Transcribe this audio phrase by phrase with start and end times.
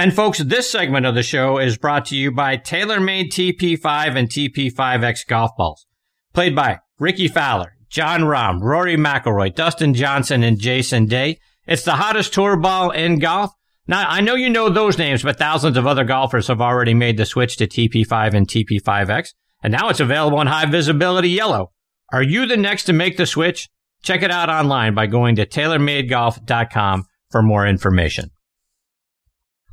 [0.00, 4.30] And folks, this segment of the show is brought to you by TaylorMade TP5 and
[4.30, 5.84] TP5X golf balls.
[6.32, 11.38] Played by Rickie Fowler, Jon Rahm, Rory McIlroy, Dustin Johnson, and Jason Day.
[11.66, 13.52] It's the hottest tour ball in golf.
[13.86, 17.18] Now, I know you know those names, but thousands of other golfers have already made
[17.18, 21.72] the switch to TP5 and TP5X, and now it's available in high visibility yellow.
[22.10, 23.68] Are you the next to make the switch?
[24.02, 28.30] Check it out online by going to TaylorMadeGolf.com for more information.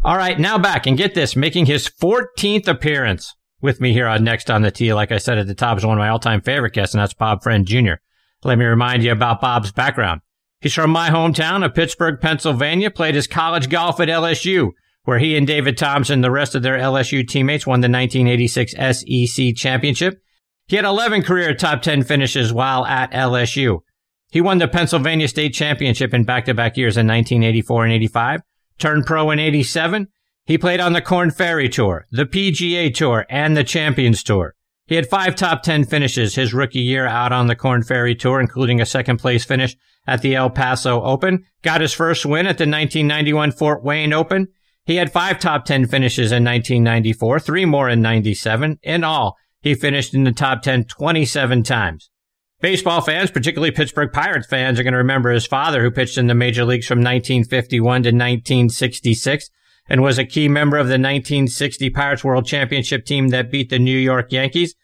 [0.08, 4.24] All right, now back and get this, making his 14th appearance with me here on
[4.24, 4.94] Next on the Tee.
[4.94, 7.14] Like I said at the top, is one of my all-time favorite guests, and that's
[7.14, 7.96] Bob Friend Jr.
[8.42, 10.22] Let me remind you about Bob's background.
[10.62, 14.70] He's from my hometown of Pittsburgh, Pennsylvania, played his college golf at LSU,
[15.04, 18.76] where he and David Thompson, and the rest of their LSU teammates, won the 1986
[18.78, 20.22] SEC championship.
[20.68, 23.80] He had 11 career top 10 finishes while at LSU.
[24.32, 28.42] He won the Pennsylvania State Championship in back-to-back years in 1984 and 85
[28.78, 30.08] turned pro in 87.
[30.46, 34.56] He played on the Korn Ferry Tour, the PGA Tour, and the Champions Tour.
[34.88, 38.40] He had five top 10 finishes his rookie year out on the Korn Ferry Tour,
[38.40, 39.76] including a second place finish
[40.08, 41.44] at the El Paso Open.
[41.62, 44.48] Got his first win at the 1991 Fort Wayne Open.
[44.86, 48.80] He had five top 10 finishes in 1994, three more in 97.
[48.82, 52.10] In all, he finished in the top 10 27 times.
[52.60, 56.26] Baseball fans, particularly Pittsburgh Pirates fans, are going to remember his father, who pitched in
[56.26, 59.50] the major leagues from 1951 to 1966
[59.90, 63.78] and was a key member of the 1960 Pirates World Championship team that beat the
[63.78, 64.76] New York Yankees.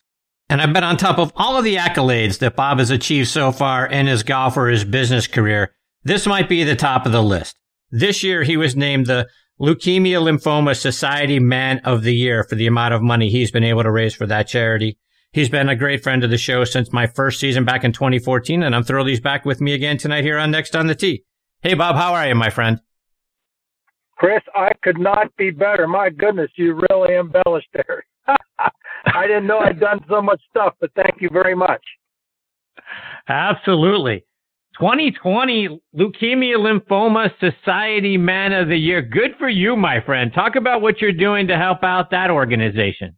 [0.49, 3.51] And I bet on top of all of the accolades that Bob has achieved so
[3.51, 7.23] far in his golf or his business career, this might be the top of the
[7.23, 7.57] list.
[7.89, 9.27] This year, he was named the
[9.59, 13.83] Leukemia Lymphoma Society Man of the Year for the amount of money he's been able
[13.83, 14.97] to raise for that charity.
[15.33, 18.61] He's been a great friend of the show since my first season back in 2014,
[18.61, 21.23] and I'm thrilled he's back with me again tonight here on Next on the Tee.
[21.61, 22.79] Hey, Bob, how are you, my friend?
[24.15, 25.87] Chris, I could not be better.
[25.87, 28.05] My goodness, you really embellished there.
[28.27, 31.81] I didn't know I'd done so much stuff, but thank you very much.
[33.27, 34.23] Absolutely.
[34.79, 39.01] 2020 Leukemia Lymphoma Society Man of the Year.
[39.01, 40.31] Good for you, my friend.
[40.31, 43.17] Talk about what you're doing to help out that organization.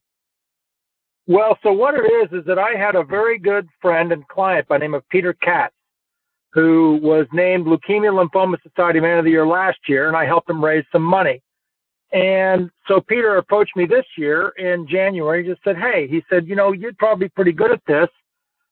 [1.27, 4.67] Well, so what it is is that I had a very good friend and client
[4.67, 5.73] by name of Peter Katz,
[6.53, 10.49] who was named Leukemia Lymphoma Society Man of the Year last year, and I helped
[10.49, 11.41] him raise some money.
[12.13, 15.43] And so Peter approached me this year in January.
[15.43, 18.07] Just said, "Hey," he said, "You know, you'd probably be pretty good at this.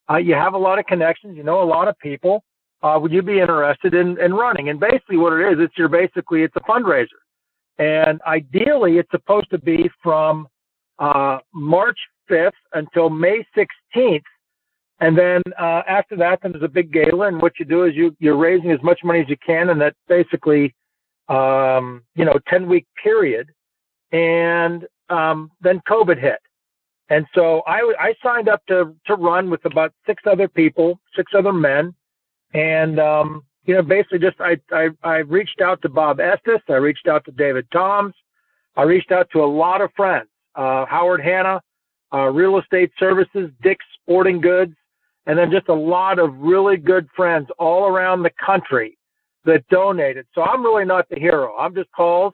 [0.10, 1.36] Uh, you have a lot of connections.
[1.36, 2.44] You know a lot of people.
[2.84, 5.88] Uh, would you be interested in, in running?" And basically, what it is, it's your
[5.90, 7.20] basically it's a fundraiser,
[7.80, 10.48] and ideally, it's supposed to be from
[11.00, 11.98] uh, March
[12.30, 14.22] 5th until May 16th.
[15.00, 17.96] And then uh, after that, then there's a big gala, and what you do is
[17.96, 20.74] you you're raising as much money as you can, and that basically,
[21.30, 23.50] um, you know, 10 week period.
[24.12, 26.40] And um, then COVID hit,
[27.10, 31.34] and so I I signed up to to run with about six other people, six
[31.36, 31.94] other men,
[32.54, 36.74] and um, you know, basically just I I I reached out to Bob Estes, I
[36.74, 38.14] reached out to David Toms,
[38.76, 41.62] I reached out to a lot of friends, uh, Howard Hanna,
[42.14, 44.74] uh, Real Estate Services, Dick's Sporting Goods,
[45.26, 48.98] and then just a lot of really good friends all around the country
[49.46, 50.26] that donated.
[50.36, 51.56] So I'm really not the hero.
[51.58, 52.34] I'm just calls.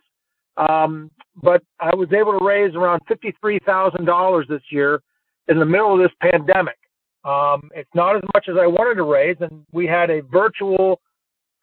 [0.58, 1.10] Um,
[1.42, 5.02] but I was able to raise around $53,000 this year
[5.48, 6.78] in the middle of this pandemic.
[7.24, 11.00] Um, it's not as much as I wanted to raise, and we had a virtual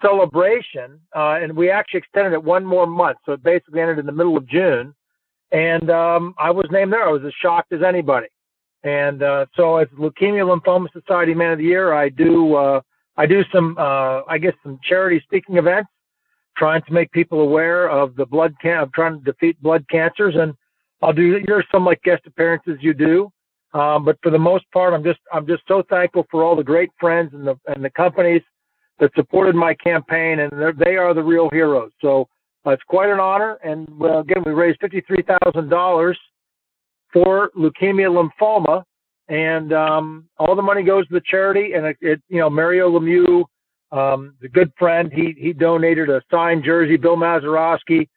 [0.02, 3.18] celebration, uh, and we actually extended it one more month.
[3.26, 4.94] So it basically ended in the middle of June
[5.52, 7.08] and um, I was named there.
[7.08, 8.28] I was as shocked as anybody.
[8.82, 12.80] And uh, so, as Leukemia Lymphoma Society Man of the Year, I do uh,
[13.16, 15.90] I do some uh, I guess some charity speaking events,
[16.56, 20.34] trying to make people aware of the blood can of trying to defeat blood cancers,
[20.36, 20.54] and
[21.02, 23.30] I'll do there's some like guest appearances you do.
[23.74, 26.64] Um, but for the most part, I'm just I'm just so thankful for all the
[26.64, 28.42] great friends and the and the companies
[28.98, 31.90] that supported my campaign, and they are the real heroes.
[32.00, 32.28] So
[32.72, 33.58] it's quite an honor.
[33.64, 36.14] And uh, again, we raised $53,000
[37.12, 38.82] for leukemia lymphoma.
[39.28, 41.72] And um, all the money goes to the charity.
[41.74, 43.44] And it, it you know, Mario Lemieux,
[43.92, 46.96] um, the good friend, he, he donated a signed jersey.
[46.96, 48.08] Bill Mazeroski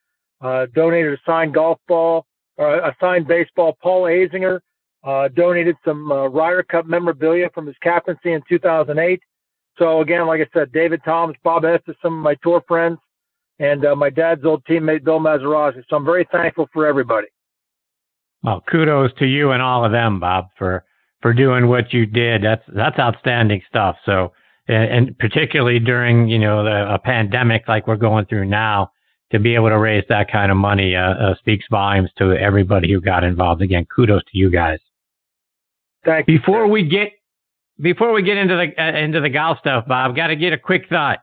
[0.42, 2.26] uh, donated a signed golf ball,
[2.58, 3.78] or a signed baseball.
[3.82, 4.60] Paul Azinger
[5.04, 9.22] uh, donated some uh, Ryder Cup memorabilia from his captaincy in 2008.
[9.78, 12.98] So again, like I said, David Toms, Bob Estes, some of my tour friends,
[13.60, 15.84] and uh, my dad's old teammate Bill Mazeroski.
[15.90, 17.28] So I'm very thankful for everybody.
[18.44, 20.86] Well, kudos to you and all of them, Bob, for
[21.22, 22.44] for doing what you did.
[22.44, 23.98] That's that's outstanding stuff.
[24.06, 24.32] So,
[24.68, 28.92] and, and particularly during you know the, a pandemic like we're going through now,
[29.32, 32.92] to be able to raise that kind of money uh, uh, speaks volumes to everybody
[32.92, 33.62] who got involved.
[33.62, 34.80] Again, kudos to you guys.
[36.06, 36.40] Thank you.
[36.40, 37.12] Before we get
[37.82, 40.58] before we get into the uh, into the golf stuff, Bob, got to get a
[40.58, 41.20] quick thought.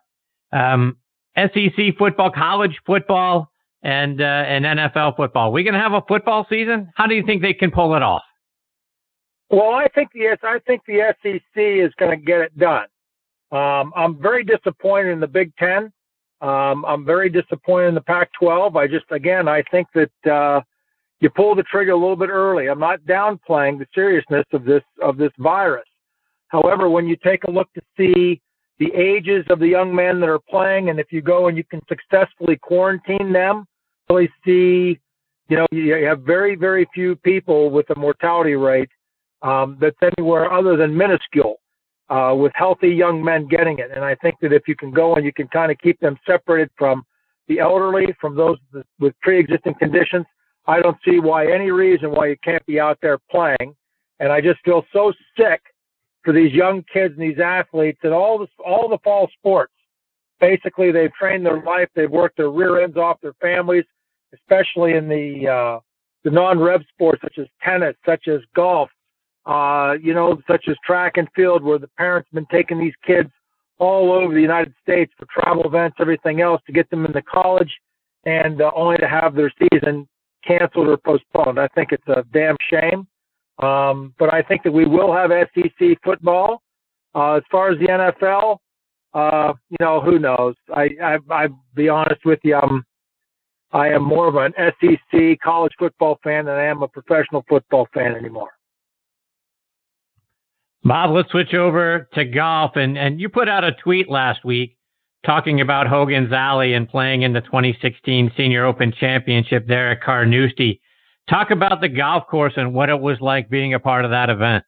[0.53, 0.99] Um,
[1.37, 3.51] SEC football, college football,
[3.83, 5.53] and uh, and NFL football.
[5.53, 6.91] We gonna have a football season?
[6.95, 8.23] How do you think they can pull it off?
[9.51, 12.87] Well, I think yes, I think the SEC is going to get it done.
[13.53, 15.93] Um, I'm very disappointed in the Big Ten.
[16.41, 18.77] Um, I'm very disappointed in the Pac-12.
[18.77, 20.61] I just, again, I think that uh,
[21.21, 22.67] you pull the trigger a little bit early.
[22.67, 25.87] I'm not downplaying the seriousness of this of this virus.
[26.49, 28.41] However, when you take a look to see
[28.79, 31.65] the ages of the young men that are playing, and if you go and you
[31.65, 33.67] can successfully quarantine them,
[34.11, 34.99] really see,
[35.49, 38.91] you know, you have very, very few people with a mortality rate
[39.43, 41.57] um, that's anywhere other than minuscule
[42.11, 43.91] uh, with healthy young men getting it.
[43.95, 46.19] And I think that if you can go and you can kind of keep them
[46.27, 47.03] separated from
[47.49, 48.59] the elderly, from those
[48.99, 50.27] with pre-existing conditions,
[50.67, 53.75] I don't see why any reason why you can't be out there playing.
[54.19, 55.61] And I just feel so sick
[56.27, 59.73] for these young kids and these athletes and all the all the fall sports.
[60.41, 63.85] Basically, they've trained their life, they've worked their rear ends off their families,
[64.35, 65.81] especially in the uh,
[66.25, 68.91] the non-rev sports such as tennis, such as golf,
[69.47, 72.93] uh, you know, such as track and field, where the parents have been taking these
[73.07, 73.31] kids
[73.79, 77.71] all over the United States for travel events, everything else, to get them into college,
[78.25, 80.09] and uh, only to have their season
[80.45, 81.61] canceled or postponed.
[81.61, 83.07] I think it's a damn shame.
[83.59, 86.63] Um, but I think that we will have SEC football.
[87.15, 88.59] Uh, as far as the NFL,
[89.15, 90.55] uh, you know, who knows?
[90.75, 92.85] I, I, I be honest with you, I'm,
[93.73, 97.89] I am more of an SEC college football fan than I am a professional football
[97.95, 98.51] fan anymore.
[100.85, 102.73] Bob, let's switch over to golf.
[102.77, 104.77] And, and you put out a tweet last week
[105.25, 110.81] talking about Hogan's Alley and playing in the 2016 Senior Open Championship there at Carnoustie.
[111.29, 114.31] Talk about the golf course and what it was like being a part of that
[114.31, 114.65] event.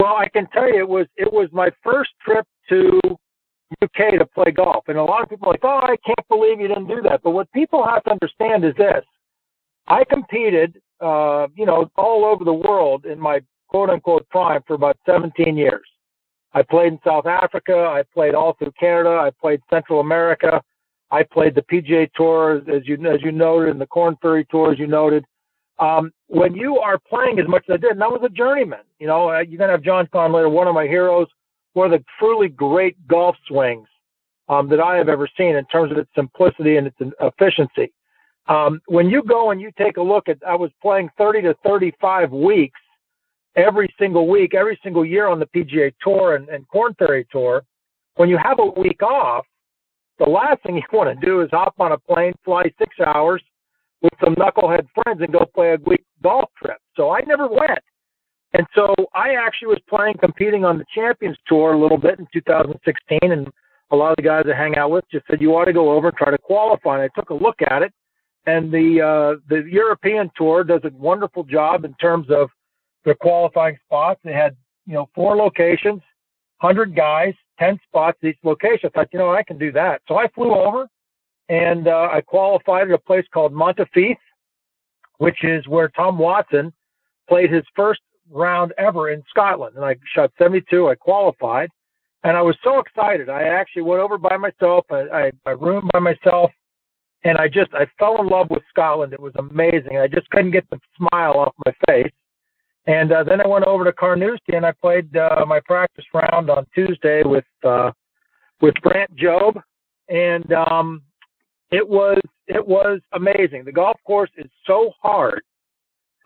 [0.00, 3.00] Well, I can tell you it was it was my first trip to
[3.82, 6.60] UK to play golf, and a lot of people are like, "Oh, I can't believe
[6.60, 9.04] you didn't do that." But what people have to understand is this:
[9.88, 14.74] I competed, uh, you know, all over the world in my quote unquote prime for
[14.74, 15.86] about 17 years.
[16.54, 17.74] I played in South Africa.
[17.74, 19.10] I played all through Canada.
[19.10, 20.62] I played Central America.
[21.10, 24.72] I played the PGA Tour, as you as you noted, and the Korn Ferry Tour,
[24.72, 25.24] as you noted.
[25.78, 28.80] Um, when you are playing as much as I did, and I was a journeyman,
[28.98, 31.28] you know, uh, you're gonna have John Conn later, one of my heroes,
[31.74, 33.86] one of the truly great golf swings
[34.48, 37.92] um, that I have ever seen in terms of its simplicity and its efficiency.
[38.48, 41.54] Um, when you go and you take a look at, I was playing 30 to
[41.64, 42.80] 35 weeks
[43.56, 47.62] every single week, every single year on the PGA Tour and, and Korn Ferry Tour.
[48.16, 49.44] When you have a week off,
[50.18, 53.42] the last thing you want to do is hop on a plane, fly six hours
[54.02, 56.78] with some knucklehead friends and go play a week golf trip.
[56.96, 57.80] So I never went.
[58.54, 62.26] And so I actually was playing, competing on the Champions Tour a little bit in
[62.32, 63.48] 2016, and
[63.90, 65.92] a lot of the guys I hang out with just said you ought to go
[65.92, 66.94] over and try to qualify.
[66.94, 67.92] And I took a look at it,
[68.46, 72.48] and the uh, the European Tour does a wonderful job in terms of
[73.04, 74.20] their qualifying spots.
[74.24, 74.56] They had,
[74.86, 76.00] you know, four locations,
[76.60, 78.90] 100 guys, 10 spots each location.
[78.94, 80.02] I thought, you know, I can do that.
[80.08, 80.88] So I flew over
[81.48, 84.16] and uh, I qualified at a place called Monifieth,
[85.18, 86.72] which is where Tom Watson
[87.28, 88.00] played his first
[88.30, 89.76] round ever in Scotland.
[89.76, 90.88] And I shot 72.
[90.88, 91.70] I qualified.
[92.24, 93.28] And I was so excited.
[93.28, 94.84] I actually went over by myself.
[94.90, 96.50] I, I, I roomed by myself.
[97.24, 99.12] And I just, I fell in love with Scotland.
[99.12, 99.98] It was amazing.
[99.98, 102.12] I just couldn't get the smile off my face.
[102.86, 106.48] And uh, then I went over to Carnoustie and I played uh, my practice round
[106.48, 107.92] on Tuesday with uh,
[108.60, 109.60] with Brandt Jobe,
[110.08, 111.02] and um,
[111.70, 113.64] it was it was amazing.
[113.64, 115.42] The golf course is so hard,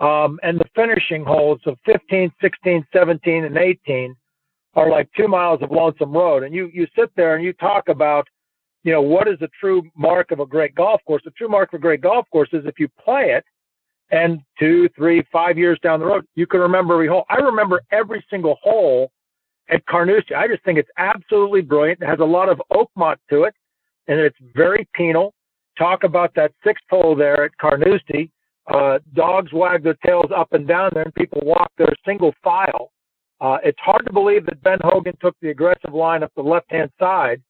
[0.00, 4.16] um, and the finishing holes of 15, 16, 17, and 18
[4.74, 6.44] are like two miles of lonesome road.
[6.44, 8.26] And you you sit there and you talk about,
[8.84, 11.22] you know, what is the true mark of a great golf course?
[11.24, 13.44] The true mark of a great golf course is if you play it
[14.12, 17.24] and two, three, five years down the road, you can remember every hole.
[17.30, 19.10] I remember every single hole
[19.70, 20.34] at Carnoustie.
[20.34, 22.02] I just think it's absolutely brilliant.
[22.02, 23.54] It has a lot of Oakmont to it,
[24.06, 25.32] and it's very penal.
[25.78, 28.30] Talk about that sixth hole there at Carnoustie.
[28.72, 32.92] Uh, dogs wag their tails up and down there, and people walk there single file.
[33.40, 36.90] Uh, it's hard to believe that Ben Hogan took the aggressive line up the left-hand
[36.98, 37.42] side,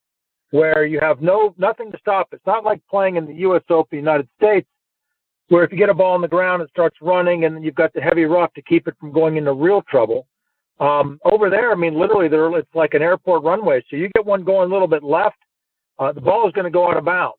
[0.52, 2.28] where you have no nothing to stop.
[2.32, 3.62] It's not like playing in the U.S.
[3.68, 4.66] Open, United States,
[5.52, 7.92] where if you get a ball on the ground, it starts running, and you've got
[7.92, 10.26] the heavy rough to keep it from going into real trouble.
[10.80, 13.84] Um, over there, I mean, literally, there it's like an airport runway.
[13.90, 15.36] So you get one going a little bit left,
[15.98, 17.36] uh, the ball is going to go out of bounds.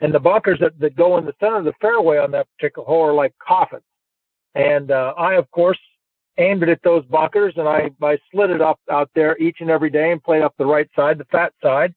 [0.00, 2.84] and the bunkers that, that go in the center of the fairway on that particular
[2.84, 3.82] hole are like coffins.
[4.56, 5.78] And uh, I, of course,
[6.38, 9.70] aimed it at those bunkers, and I, I slid it up out there each and
[9.70, 11.94] every day and played up the right side, the fat side.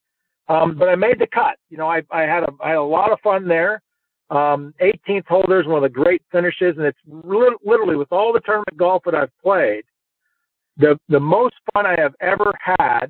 [0.48, 1.58] Um, but I made the cut.
[1.70, 3.82] You know, I, I had a, I had a lot of fun there.
[4.29, 8.31] Um, 18th holder is one of the great finishes, and it's li- literally with all
[8.31, 9.83] the tournament golf that I've played,
[10.77, 13.07] the the most fun I have ever had,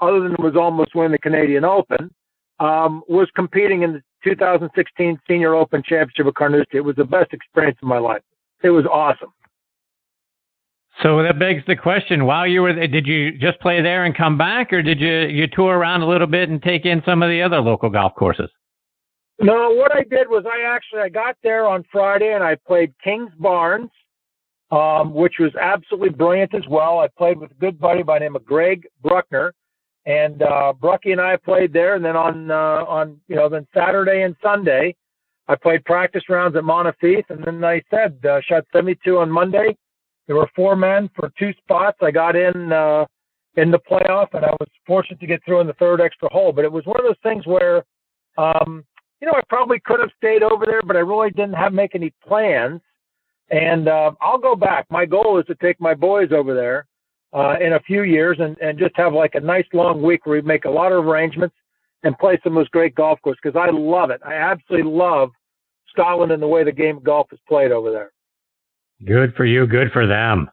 [0.00, 2.10] other than it was almost winning the Canadian Open,
[2.58, 6.78] um, was competing in the 2016 Senior Open Championship of Carnoustie.
[6.78, 8.22] It was the best experience of my life.
[8.62, 9.32] It was awesome.
[11.02, 14.16] So that begs the question: While you were there, did you just play there and
[14.16, 17.22] come back, or did you you tour around a little bit and take in some
[17.22, 18.48] of the other local golf courses?
[19.38, 22.94] No, what I did was I actually I got there on Friday and I played
[23.04, 23.90] Kingsbarns,
[24.70, 27.00] um, which was absolutely brilliant as well.
[27.00, 29.52] I played with a good buddy by the name of Greg Bruckner,
[30.06, 31.96] and uh, Brucky and I played there.
[31.96, 34.96] And then on uh, on you know then Saturday and Sunday,
[35.48, 39.76] I played practice rounds at Monifieth, and then I said uh, shot 72 on Monday
[40.26, 41.98] there were four men for two spots.
[42.02, 43.06] I got in uh,
[43.56, 46.52] in the playoff, and I was fortunate to get through in the third extra hole.
[46.52, 47.84] But it was one of those things where,
[48.36, 48.84] um,
[49.20, 51.94] you know, I probably could have stayed over there, but I really didn't have make
[51.94, 52.80] any plans.
[53.50, 54.86] And uh, I'll go back.
[54.90, 56.86] My goal is to take my boys over there
[57.32, 60.40] uh, in a few years and, and just have like a nice long week where
[60.40, 61.54] we make a lot of arrangements
[62.02, 64.20] and play some of those great golf courses because I love it.
[64.24, 65.30] I absolutely love
[65.90, 68.12] Scotland and the way the game of golf is played over there.
[69.04, 69.66] Good for you.
[69.66, 70.50] Good for them.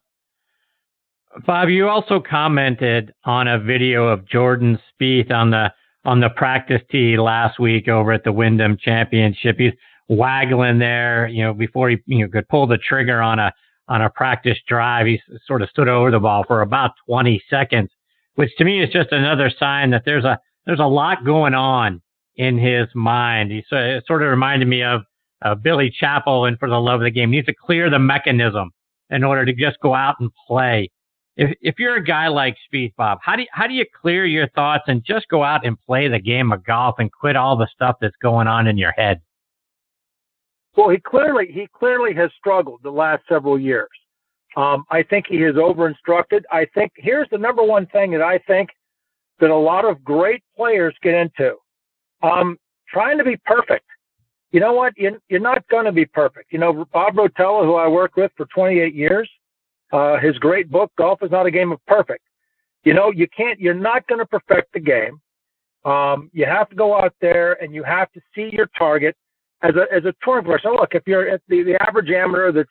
[1.48, 5.74] Bob, you also commented on a video of Jordan Spieth on the
[6.05, 9.57] on the practice tee last week over at the Wyndham Championship.
[9.57, 9.74] He's
[10.10, 13.51] waggling there, you know, before he you know could pull the trigger on a
[13.88, 15.07] on a practice drive.
[15.07, 17.89] He sort of stood over the ball for about 20 seconds,
[18.36, 22.01] which to me is just another sign that there's a there's a lot going on
[22.36, 23.51] in his mind.
[23.51, 25.01] He sort of reminded me of
[25.43, 28.00] uh, Billy Chapel and For the Love of the Game he needs to clear the
[28.00, 28.72] mechanism
[29.10, 30.89] in order to just go out and play.
[31.35, 34.25] If if you're a guy like Spieth, Bob, how do you, how do you clear
[34.25, 37.55] your thoughts and just go out and play the game of golf and quit all
[37.55, 39.19] the stuff that's going on in your head?
[40.75, 43.89] Well, he clearly he clearly has struggled the last several years.
[44.55, 46.45] Um, I think he is over instructed.
[46.51, 48.69] I think here's the number one thing that I think
[49.39, 51.55] that a lot of great players get into.
[52.21, 53.85] Um, trying to be perfect
[54.53, 54.93] you know what?
[54.95, 56.53] You're, you're not going to be perfect.
[56.53, 59.29] You know, Bob Rotella, who I worked with for 28 years,
[59.93, 62.23] uh, his great book, Golf is Not a Game of Perfect.
[62.83, 65.21] You know, you can't, you're not going to perfect the game.
[65.85, 69.15] Um, you have to go out there and you have to see your target
[69.62, 70.59] as a, as a touring player.
[70.63, 72.69] So look, if you're the, the average amateur that's,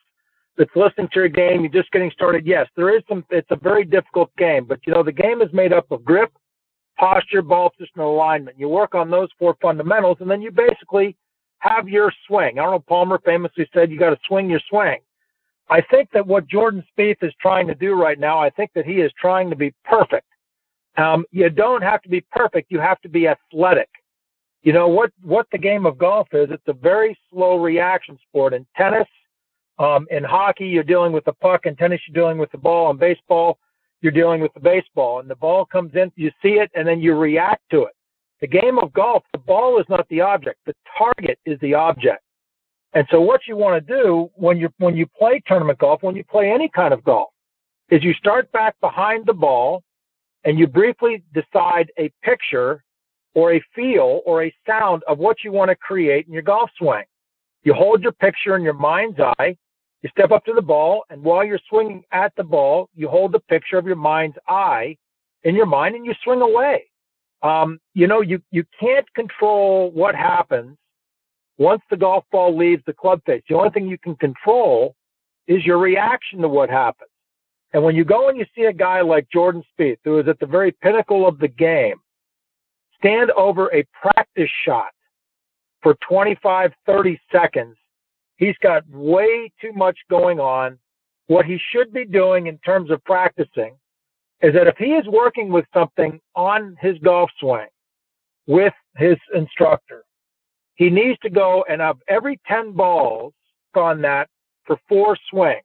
[0.59, 2.45] that's listening to your game, you're just getting started.
[2.45, 5.49] Yes, there is some, it's a very difficult game, but you know, the game is
[5.53, 6.33] made up of grip,
[6.99, 8.59] posture, ball position, and alignment.
[8.59, 11.17] You work on those four fundamentals and then you basically
[11.59, 12.59] have your swing.
[12.59, 14.99] Arnold Palmer famously said you got to swing your swing.
[15.73, 18.85] I think that what Jordan Spieth is trying to do right now, I think that
[18.85, 20.27] he is trying to be perfect.
[20.99, 22.71] Um, you don't have to be perfect.
[22.71, 23.89] You have to be athletic.
[24.63, 26.49] You know what, what the game of golf is?
[26.51, 28.53] It's a very slow reaction sport.
[28.53, 29.09] In tennis,
[29.79, 31.65] um, in hockey, you're dealing with the puck.
[31.65, 32.91] In tennis, you're dealing with the ball.
[32.91, 33.59] In baseball,
[34.03, 35.21] you're dealing with the baseball.
[35.21, 37.95] And the ball comes in, you see it, and then you react to it.
[38.43, 40.59] The game of golf, the ball is not the object.
[40.67, 42.23] The target is the object.
[42.95, 46.17] And so what you want to do when you when you play tournament golf, when
[46.17, 47.31] you play any kind of golf,
[47.91, 49.83] is you start back behind the ball
[50.45, 52.83] and you briefly decide a picture
[53.35, 56.71] or a feel or a sound of what you want to create in your golf
[56.77, 57.05] swing.
[57.63, 59.57] You hold your picture in your mind's eye,
[60.03, 63.33] you step up to the ball, and while you're swinging at the ball, you hold
[63.33, 64.97] the picture of your mind's eye
[65.45, 66.85] in your mind and you swing away.
[67.43, 70.77] Um, you know, you, you can't control what happens
[71.63, 73.43] once the golf ball leaves the club face.
[73.49, 74.97] The only thing you can control
[75.47, 77.09] is your reaction to what happens.
[77.73, 80.41] And when you go and you see a guy like Jordan Spieth, who is at
[80.41, 81.97] the very pinnacle of the game,
[82.99, 84.91] stand over a practice shot
[85.83, 87.77] for 25, 30 seconds,
[88.37, 90.79] he's got way too much going on.
[91.29, 93.77] What he should be doing in terms of practicing
[94.43, 97.69] is that if he is working with something on his golf swing
[98.49, 100.05] with his instructor,
[100.75, 103.33] he needs to go and have every 10 balls
[103.75, 104.29] on that
[104.65, 105.63] for four swings.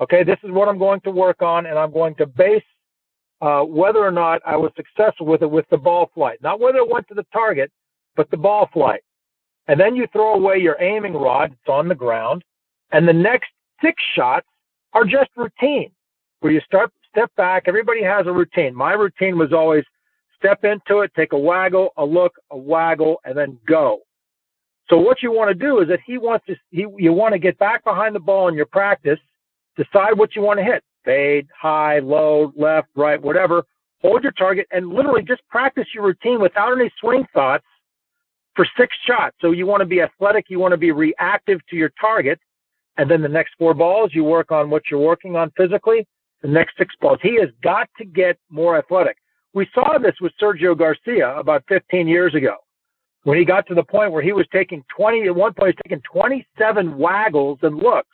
[0.00, 2.62] Okay, this is what I'm going to work on, and I'm going to base
[3.40, 6.38] uh, whether or not I was successful with it with the ball flight.
[6.42, 7.70] Not whether it went to the target,
[8.16, 9.02] but the ball flight.
[9.68, 12.42] And then you throw away your aiming rod, it's on the ground,
[12.90, 13.50] and the next
[13.82, 14.46] six shots
[14.92, 15.90] are just routine,
[16.40, 17.64] where you start step back.
[17.66, 18.74] Everybody has a routine.
[18.74, 19.84] My routine was always
[20.42, 24.00] step into it, take a waggle, a look, a waggle, and then go.
[24.90, 27.38] So what you want to do is that he wants to, he, you want to
[27.38, 29.18] get back behind the ball in your practice,
[29.76, 33.64] decide what you want to hit, fade, high, low, left, right, whatever.
[34.02, 37.64] Hold your target and literally just practice your routine without any swing thoughts
[38.54, 39.36] for six shots.
[39.40, 42.40] So you want to be athletic, you want to be reactive to your target,
[42.98, 46.06] and then the next four balls you work on what you're working on physically.
[46.42, 49.16] The next six balls, he has got to get more athletic.
[49.54, 52.56] We saw this with Sergio Garcia about 15 years ago
[53.24, 55.90] when he got to the point where he was taking 20 at one point, he's
[55.90, 58.08] taking 27 waggles and looks.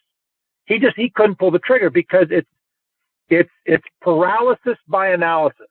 [0.66, 2.48] He just he couldn't pull the trigger because it's
[3.30, 5.66] it's it's paralysis by analysis.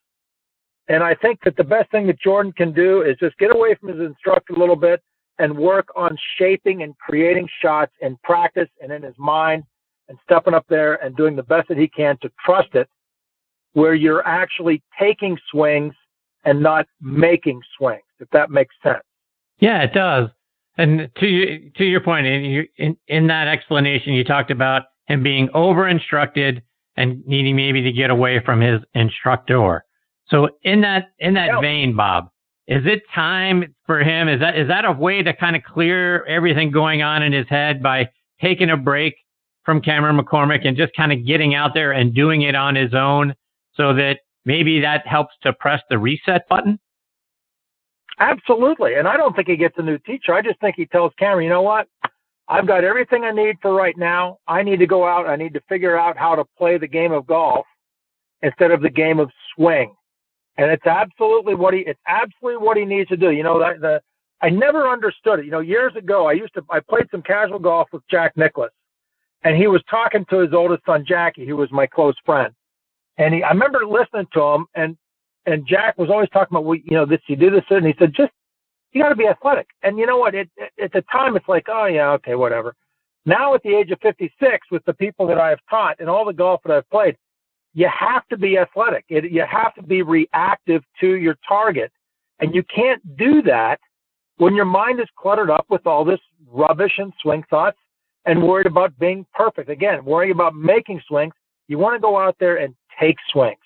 [0.90, 3.76] And I think that the best thing that Jordan can do is just get away
[3.76, 5.04] from his instructor a little bit
[5.38, 9.64] and work on shaping and creating shots in practice and in his mind
[10.10, 12.90] and stepping up there and doing the best that he can to trust it
[13.78, 15.94] where you're actually taking swings
[16.46, 19.04] and not making swings, if that makes sense.
[19.60, 20.30] Yeah, it does.
[20.80, 25.22] And to to your point, in, you, in in that explanation, you talked about him
[25.22, 26.64] being over instructed
[26.96, 29.84] and needing maybe to get away from his instructor.
[30.28, 31.62] So in that in that yeah.
[31.62, 32.30] vein, Bob,
[32.68, 34.28] is it time for him?
[34.28, 37.48] Is that is that a way to kind of clear everything going on in his
[37.48, 38.10] head by
[38.42, 39.14] taking a break
[39.64, 42.96] from Cameron McCormick and just kind of getting out there and doing it on his
[42.96, 43.36] own,
[43.78, 46.80] so that maybe that helps to press the reset button?
[48.20, 48.96] Absolutely.
[48.96, 50.34] And I don't think he gets a new teacher.
[50.34, 51.88] I just think he tells Cameron, you know what?
[52.50, 54.40] I've got everything I need for right now.
[54.48, 55.28] I need to go out.
[55.28, 57.66] I need to figure out how to play the game of golf
[58.42, 59.94] instead of the game of swing.
[60.58, 63.32] And it's absolutely what he, it's absolutely what he needs to do.
[63.32, 64.02] You know, the, the
[64.42, 65.46] I never understood it.
[65.46, 68.72] You know, years ago, I used to, I played some casual golf with Jack Nicklaus
[69.44, 72.54] and he was talking to his oldest son, Jackie, who was my close friend.
[73.18, 74.98] And he, I remember listening to him and
[75.48, 77.96] and Jack was always talking about, well, you know, this, you do this, and he
[77.98, 78.34] said, just,
[78.92, 79.68] you got to be athletic.
[79.82, 80.36] And you know what?
[80.36, 82.76] It, it, at the time, it's like, oh, yeah, okay, whatever.
[83.26, 86.26] Now, at the age of 56, with the people that I have taught and all
[86.26, 87.16] the golf that I've played,
[87.74, 89.06] you have to be athletic.
[89.08, 91.94] It, you have to be reactive to your target.
[92.40, 93.80] And you can't do that
[94.38, 96.20] when your mind is cluttered up with all this
[96.52, 97.78] rubbish and swing thoughts
[98.26, 99.70] and worried about being perfect.
[99.70, 101.34] Again, worrying about making swings.
[101.68, 103.58] You want to go out there and take swings.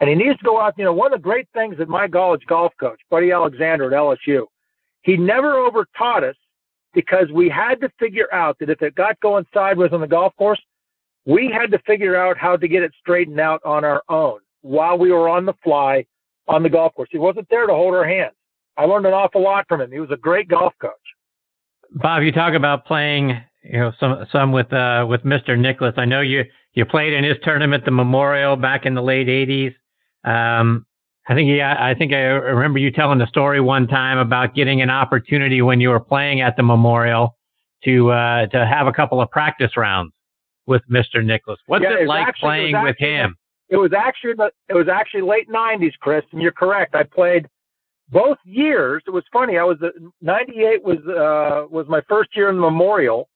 [0.00, 0.74] And he needs to go out.
[0.76, 3.92] You know, one of the great things that my college golf coach, Buddy Alexander at
[3.92, 4.46] LSU,
[5.02, 6.36] he never over taught us
[6.92, 10.34] because we had to figure out that if it got going sideways on the golf
[10.36, 10.60] course,
[11.24, 14.98] we had to figure out how to get it straightened out on our own while
[14.98, 16.04] we were on the fly
[16.48, 17.08] on the golf course.
[17.12, 18.34] He wasn't there to hold our hands.
[18.76, 19.92] I learned an awful lot from him.
[19.92, 20.92] He was a great golf coach.
[21.92, 25.58] Bob, you talk about playing, you know, some some with uh with Mr.
[25.58, 25.94] Nicklaus.
[25.96, 29.74] I know you you played in his tournament, the Memorial, back in the late '80s.
[30.24, 30.86] Um,
[31.28, 34.82] I think yeah, I think I remember you telling the story one time about getting
[34.82, 37.36] an opportunity when you were playing at the Memorial
[37.84, 40.12] to uh, to have a couple of practice rounds
[40.66, 41.24] with Mr.
[41.24, 41.58] Nicklaus.
[41.66, 43.36] What's yeah, it, it like actually, playing actually, with him?
[43.68, 46.94] It was actually the, it was actually late '90s, Chris, and you're correct.
[46.94, 47.46] I played
[48.08, 49.02] both years.
[49.06, 49.58] It was funny.
[49.58, 49.78] I was
[50.20, 53.28] '98 was uh, was my first year in the Memorial,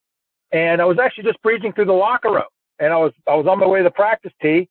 [0.53, 2.43] and I was actually just breezing through the locker room,
[2.79, 4.69] and I was I was on my way to the practice tee,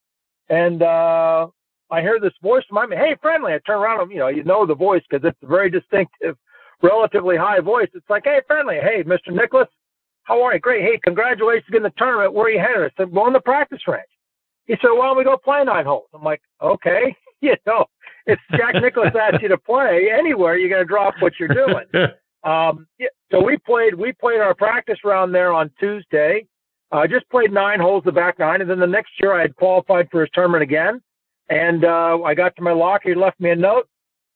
[0.50, 1.48] and uh,
[1.92, 3.54] I hear this voice from my hey, friendly.
[3.54, 6.36] I turn around, you know, you know the voice because it's a very distinctive,
[6.82, 7.90] relatively high voice.
[7.94, 9.32] It's like, hey, friendly, hey, Mr.
[9.32, 9.68] Nicklaus,
[10.24, 10.60] how are you?
[10.60, 10.82] Great.
[10.82, 12.34] Hey, congratulations in the tournament.
[12.34, 12.92] Where are you headed?
[12.92, 14.04] I said, well, in the practice range.
[14.66, 16.08] He said, why don't we go play nine holes?
[16.14, 17.16] I'm like, okay.
[17.42, 17.86] You know,
[18.26, 20.58] it's Jack Nicklaus asked you to play anywhere.
[20.58, 21.86] you're going to drop what you're doing.
[22.44, 26.48] um, yeah, so we played, we played our practice round there on Tuesday.
[26.92, 29.42] I uh, just played nine holes, the back nine, and then the next year I
[29.42, 31.02] had qualified for his tournament again.
[31.50, 33.10] And uh, I got to my locker.
[33.10, 33.88] He left me a note,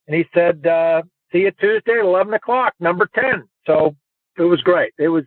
[0.08, 3.96] and he said, uh, "See you Tuesday at 11 o'clock, number 10." So
[4.38, 4.94] it was great.
[4.98, 5.26] It was.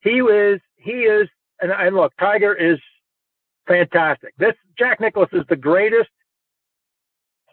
[0.00, 0.60] He is.
[0.76, 1.28] He is.
[1.60, 2.78] And, and look, Tiger is
[3.66, 4.34] fantastic.
[4.38, 6.10] This Jack Nicklaus is the greatest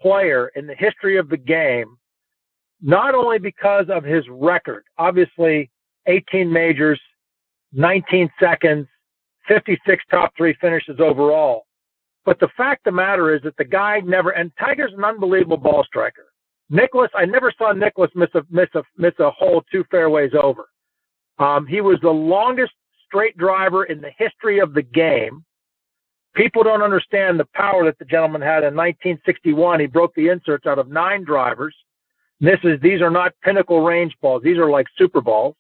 [0.02, 1.98] player in the history of the game,
[2.82, 5.70] not only because of his record, obviously
[6.08, 7.00] 18 majors,
[7.74, 8.88] 19 seconds,
[9.52, 11.66] 56 top three finishes overall,
[12.26, 15.58] but the fact of the matter is that the guy never, and Tiger's an unbelievable
[15.58, 16.28] ball striker.
[16.70, 20.70] Nicklaus, I never saw Nicklaus miss a, miss a, miss a hole two fairways over.
[21.38, 22.72] Um, he was the longest
[23.06, 25.44] straight driver in the history of the game.
[26.34, 29.82] People don't understand the power that the gentleman had in 1961.
[29.82, 31.76] He broke the inserts out of nine drivers.
[32.40, 34.44] This is, these are not pinnacle range balls.
[34.44, 35.56] These are like super balls.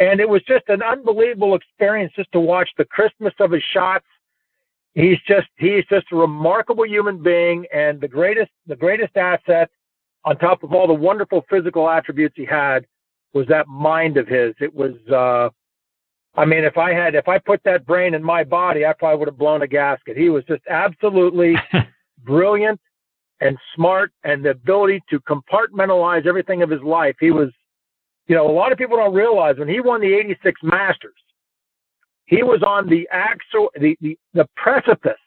[0.00, 4.06] And it was just an unbelievable experience just to watch the crispness of his shots,
[4.94, 9.70] he's just he's just a remarkable human being and the greatest the greatest asset
[10.24, 12.86] on top of all the wonderful physical attributes he had
[13.32, 14.54] was that mind of his.
[14.60, 15.50] It was, uh,
[16.38, 19.18] I mean, if I had, if I put that brain in my body, I probably
[19.18, 20.16] would have blown a gasket.
[20.16, 21.54] He was just absolutely
[22.24, 22.80] brilliant
[23.40, 27.16] and smart and the ability to compartmentalize everything of his life.
[27.20, 27.50] He was,
[28.30, 31.16] you know, a lot of people don't realize when he won the 86 Masters,
[32.26, 35.18] he was on the actual, the, the, the precipice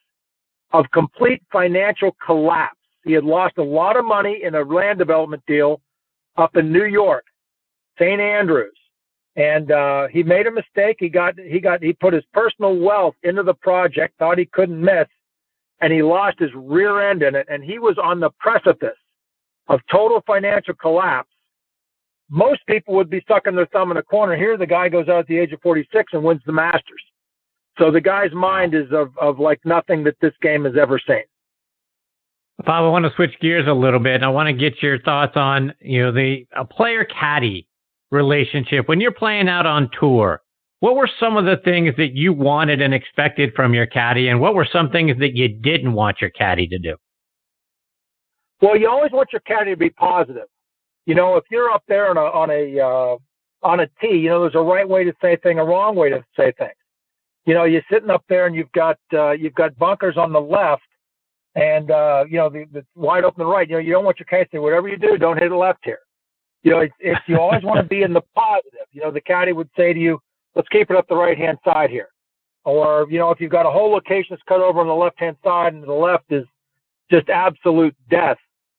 [0.71, 2.79] of complete financial collapse.
[3.03, 5.81] He had lost a lot of money in a land development deal
[6.37, 7.25] up in New York,
[7.99, 8.21] St.
[8.21, 8.71] Andrews.
[9.35, 10.95] And uh, he made a mistake.
[10.97, 14.79] He got he got he put his personal wealth into the project, thought he couldn't
[14.79, 15.07] miss,
[15.81, 17.47] and he lost his rear end in it.
[17.49, 18.95] And he was on the precipice
[19.67, 21.32] of total financial collapse.
[22.29, 24.35] Most people would be sucking their thumb in a corner.
[24.35, 27.03] Here, the guy goes out at the age of 46 and wins the Masters.
[27.77, 31.23] So the guy's mind is of, of like nothing that this game has ever seen.
[32.59, 34.21] Bob, I want to switch gears a little bit.
[34.23, 37.67] I want to get your thoughts on, you know, the a player caddy
[38.11, 38.87] relationship.
[38.87, 40.41] When you're playing out on tour,
[40.79, 44.39] what were some of the things that you wanted and expected from your caddy, and
[44.39, 46.95] what were some things that you didn't want your caddy to do?
[48.61, 50.47] Well, you always want your caddy to be positive.
[51.05, 53.17] You know, if you're up there on a on a uh,
[53.67, 56.09] on a tee, you know, there's a right way to say thing, a wrong way
[56.09, 56.71] to say things.
[57.45, 60.39] You know, you're sitting up there and you've got uh, you've got bunkers on the
[60.39, 60.83] left,
[61.55, 63.67] and uh, you know the, the wide open right.
[63.67, 65.99] You know, you don't want your caddy whatever you do, don't hit it left here.
[66.63, 68.87] You know, it's, it's you always want to be in the positive.
[68.91, 70.19] You know, the caddy would say to you,
[70.55, 72.07] let's keep it up the right hand side here.
[72.65, 75.19] Or, you know, if you've got a whole location that's cut over on the left
[75.19, 76.45] hand side and the left is
[77.11, 78.37] just absolute death,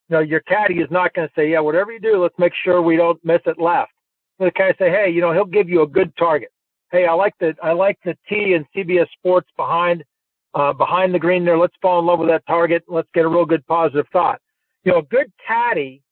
[0.08, 2.52] you know, your caddy is not going to say, yeah, whatever you do, let's make
[2.62, 3.92] sure we don't miss it left.
[4.38, 6.50] The caddy say, hey, you know, he'll give you a good target.
[6.90, 10.04] Hey, I like the I like the T and CBS Sports behind
[10.54, 11.58] uh, behind the green there.
[11.58, 12.84] Let's fall in love with that target.
[12.88, 14.40] Let's get a real good positive thought.
[14.84, 16.02] You know, a good caddy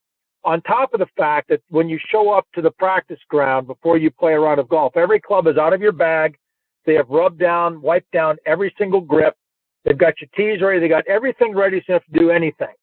[0.45, 3.97] on top of the fact that when you show up to the practice ground before
[3.97, 6.37] you play a round of golf, every club is out of your bag.
[6.85, 9.37] They have rubbed down, wiped down every single grip.
[9.85, 10.81] They've got your tees ready.
[10.81, 12.75] They got everything ready so you have to do anything.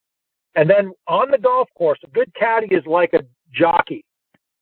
[0.56, 4.04] And then on the golf course, a good caddy is like a jockey,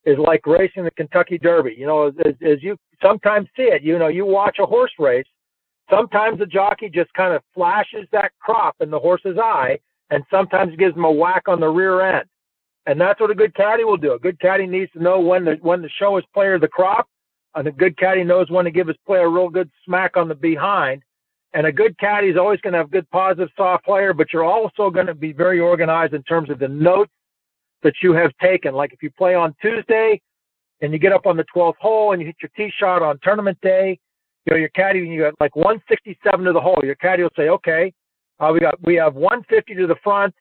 [0.05, 1.75] is like racing the Kentucky Derby.
[1.77, 5.25] You know, as, as you sometimes see it, you know, you watch a horse race.
[5.89, 10.75] Sometimes the jockey just kind of flashes that crop in the horse's eye, and sometimes
[10.75, 12.27] gives him a whack on the rear end.
[12.85, 14.13] And that's what a good caddy will do.
[14.13, 17.07] A good caddy needs to know when to when to show his player the crop,
[17.55, 20.27] and a good caddy knows when to give his player a real good smack on
[20.27, 21.03] the behind.
[21.57, 24.45] And a good caddy is always going to have good, positive, soft player, but you're
[24.45, 27.11] also going to be very organized in terms of the notes
[27.81, 28.75] that you have taken.
[28.75, 30.21] Like if you play on Tuesday
[30.81, 33.17] and you get up on the 12th hole and you hit your tee shot on
[33.23, 33.97] tournament day,
[34.45, 36.79] you know, your caddy, and you got like 167 to the hole.
[36.83, 37.91] Your caddy will say, okay,
[38.39, 40.33] uh, we got, we have 150 to the front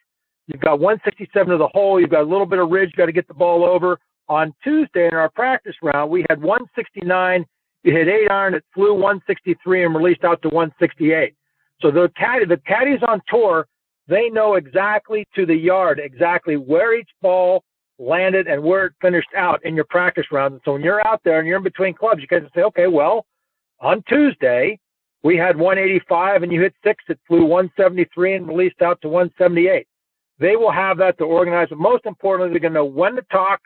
[0.46, 2.00] You've got 167 to the hole.
[2.00, 2.90] You've got a little bit of ridge.
[2.92, 3.98] You got to get the ball over.
[4.28, 7.44] On Tuesday in our practice round, we had 169.
[7.86, 8.54] You hit eight iron.
[8.54, 11.32] It flew 163 and released out to 168.
[11.80, 13.68] So the caddy, the caddies on tour,
[14.08, 17.62] they know exactly to the yard exactly where each ball
[18.00, 20.54] landed and where it finished out in your practice round.
[20.54, 22.88] And so when you're out there and you're in between clubs, you can say, okay,
[22.88, 23.24] well,
[23.78, 24.80] on Tuesday
[25.22, 27.04] we had 185 and you hit six.
[27.08, 29.86] It flew 173 and released out to 178.
[30.40, 31.68] They will have that to organize.
[31.68, 33.60] But most importantly, they're going to know when to talk,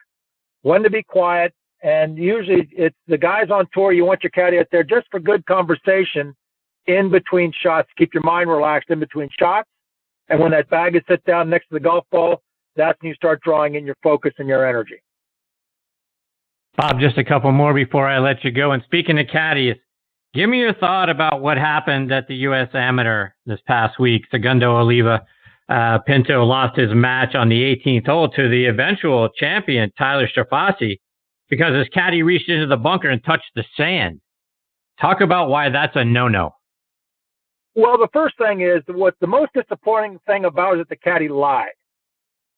[0.61, 1.55] when to be quiet.
[1.83, 3.93] And usually it's the guys on tour.
[3.93, 6.35] You want your caddy out there just for good conversation
[6.87, 7.88] in between shots.
[7.97, 9.69] Keep your mind relaxed in between shots.
[10.29, 12.43] And when that bag is set down next to the golf ball,
[12.77, 15.03] that's when you start drawing in your focus and your energy.
[16.77, 18.73] Bob, just a couple more before I let you go.
[18.73, 19.77] And speaking of caddies,
[20.35, 22.69] give me your thought about what happened at the U.S.
[22.75, 24.23] Amateur this past week.
[24.31, 25.27] Segundo Oliva
[25.69, 30.99] uh, Pinto lost his match on the 18th hole to the eventual champion, Tyler Strafaci,
[31.51, 34.21] because his caddy reached into the bunker and touched the sand.
[35.01, 36.55] Talk about why that's a no-no.
[37.75, 41.29] Well, the first thing is what the most disappointing thing about is that the caddy
[41.29, 41.69] lied.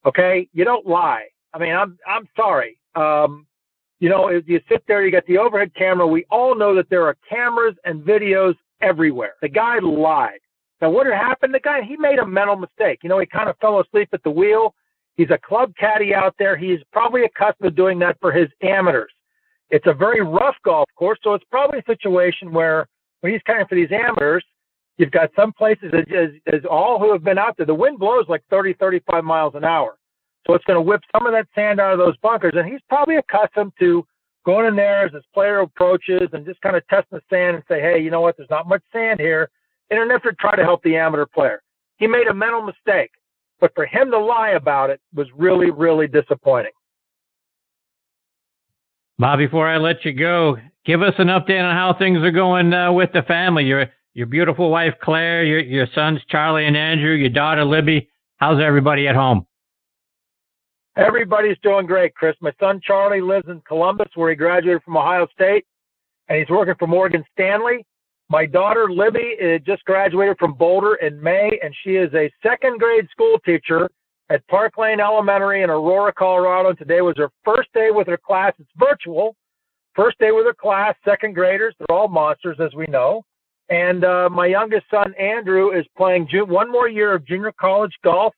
[0.05, 1.27] Okay, you don't lie.
[1.55, 2.79] I mean, I'm I'm sorry.
[2.95, 3.47] Um,
[4.01, 6.07] you know, if you sit there, you got the overhead camera.
[6.07, 9.35] We all know that there are cameras and videos everywhere.
[9.41, 10.41] The guy lied.
[10.81, 11.55] Now, what had happened?
[11.55, 13.01] The guy, he made a mental mistake.
[13.05, 14.75] You know, he kind of fell asleep at the wheel.
[15.17, 16.57] He's a club caddy out there.
[16.57, 19.13] He's probably accustomed to doing that for his amateurs.
[19.71, 22.87] It's a very rough golf course, so it's probably a situation where
[23.21, 24.45] when he's caddying for these amateurs,
[24.99, 28.27] you've got some places, as, as all who have been out there, the wind blows
[28.29, 29.97] like 30, 35 miles an hour.
[30.47, 32.53] So it's going to whip some of that sand out of those bunkers.
[32.57, 34.05] And he's probably accustomed to
[34.45, 37.65] going in there as his player approaches and just kind of testing the sand and
[37.69, 38.37] say, hey, you know what?
[38.37, 39.49] There's not much sand here
[39.91, 41.63] in an effort to try to help the amateur player.
[41.97, 43.11] He made a mental mistake,
[43.63, 46.73] but for him to lie about it was really, really disappointing.
[49.21, 52.75] Bob, before I let you go, give us an update on how things are going
[52.75, 53.65] uh, with the family.
[53.65, 58.11] Your your beautiful wife Claire, your your sons Charlie and Andrew, your daughter Libby.
[58.39, 59.47] How's everybody at home?
[60.97, 62.35] Everybody's doing great, Chris.
[62.41, 65.65] My son Charlie lives in Columbus, where he graduated from Ohio State,
[66.29, 67.87] and he's working for Morgan Stanley.
[68.29, 73.07] My daughter Libby just graduated from Boulder in May, and she is a second grade
[73.11, 73.91] school teacher
[74.31, 76.73] at Park Lane Elementary in Aurora, Colorado.
[76.73, 78.55] Today was her first day with her class.
[78.59, 79.37] It's virtual.
[79.95, 81.75] First day with her class, second graders.
[81.79, 83.23] They're all monsters, as we know.
[83.69, 87.93] And uh, my youngest son, Andrew, is playing ju- one more year of junior college
[88.03, 88.35] golf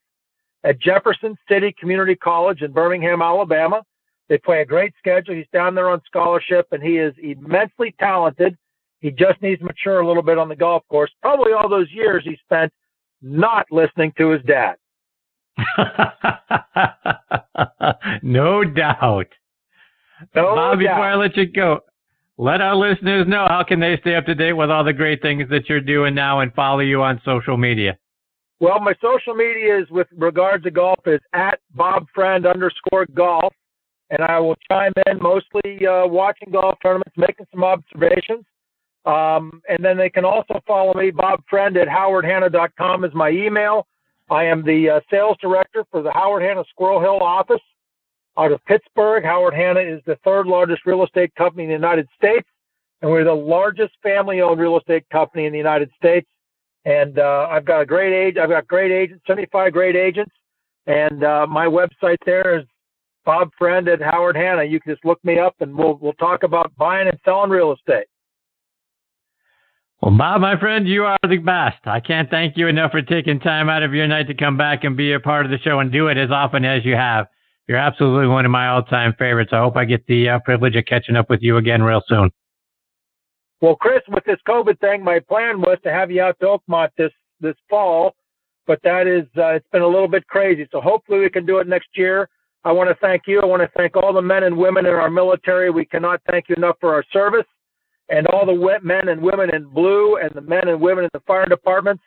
[0.64, 3.82] at Jefferson City Community College in Birmingham, Alabama.
[4.28, 5.34] They play a great schedule.
[5.34, 8.56] He's down there on scholarship, and he is immensely talented.
[9.04, 11.10] He just needs to mature a little bit on the golf course.
[11.20, 12.72] Probably all those years he spent
[13.20, 14.76] not listening to his dad.
[18.22, 19.26] no doubt.
[20.34, 20.78] No Bob, doubt.
[20.78, 21.80] before I let you go,
[22.38, 25.20] let our listeners know how can they stay up to date with all the great
[25.20, 27.98] things that you're doing now and follow you on social media.
[28.58, 33.52] Well, my social media is with regards to golf is at bobfriend underscore golf,
[34.08, 38.46] and I will chime in mostly uh, watching golf tournaments, making some observations.
[39.04, 43.86] Um, and then they can also follow me, Bob Friend at howardhanna.com is my email.
[44.30, 47.60] I am the uh, sales director for the Howard Hanna Squirrel Hill office
[48.38, 49.24] out of Pittsburgh.
[49.24, 52.48] Howard Hanna is the third largest real estate company in the United States,
[53.02, 56.26] and we're the largest family-owned real estate company in the United States.
[56.86, 58.36] And uh, I've got a great age.
[58.36, 60.32] I've got great agents, 75 great agents,
[60.86, 62.64] and uh, my website there is
[63.24, 64.64] Bob Friend at Howard Hanna.
[64.64, 67.72] You can just look me up, and we'll we'll talk about buying and selling real
[67.72, 68.06] estate.
[70.04, 71.78] Well, Bob, my friend, you are the best.
[71.86, 74.84] I can't thank you enough for taking time out of your night to come back
[74.84, 77.26] and be a part of the show and do it as often as you have.
[77.66, 79.52] You're absolutely one of my all-time favorites.
[79.54, 82.30] I hope I get the uh, privilege of catching up with you again real soon.
[83.62, 86.90] Well, Chris, with this COVID thing, my plan was to have you out to Oakmont
[86.98, 88.14] this this fall,
[88.66, 90.68] but that is uh, it's been a little bit crazy.
[90.70, 92.28] So hopefully we can do it next year.
[92.62, 93.40] I want to thank you.
[93.40, 95.70] I want to thank all the men and women in our military.
[95.70, 97.46] We cannot thank you enough for our service
[98.08, 101.20] and all the men and women in blue and the men and women in the
[101.20, 102.02] fire departments.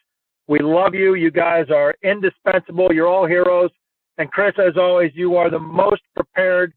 [0.48, 1.16] We love you.
[1.16, 2.94] You guys are indispensable.
[2.94, 3.72] You're all heroes.
[4.18, 6.74] And Chris, as always, you are the most prepared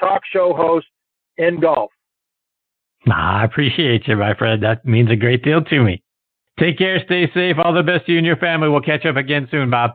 [0.00, 0.86] talk show host
[1.38, 1.90] in golf.
[3.10, 4.62] I appreciate you, my friend.
[4.62, 6.02] That means a great deal to me.
[6.58, 7.56] Take care, stay safe.
[7.62, 8.68] All the best to you and your family.
[8.68, 9.92] We'll catch up again soon, Bob.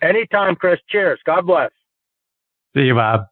[0.00, 0.78] Anytime, Chris.
[0.88, 1.20] Cheers.
[1.26, 1.70] God bless.
[2.76, 3.26] See you, Bob.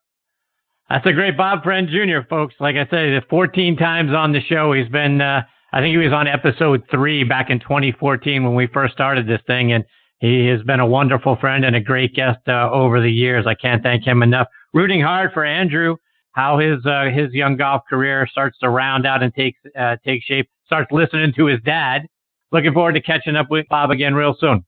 [0.89, 2.55] That's a great Bob Friend Jr., folks.
[2.61, 4.73] Like I said, 14 times on the show.
[4.73, 5.43] He's been, uh,
[5.73, 9.41] I think he was on episode three back in 2014 when we first started this
[9.47, 9.73] thing.
[9.73, 9.85] And
[10.19, 13.47] he has been a wonderful friend and a great guest uh, over the years.
[13.47, 14.47] I can't thank him enough.
[14.75, 15.97] Rooting hard for Andrew,
[16.33, 20.23] how his uh, his young golf career starts to round out and take uh, take
[20.23, 20.49] shape.
[20.67, 22.07] Starts listening to his dad.
[22.53, 24.65] Looking forward to catching up with Bob again real soon.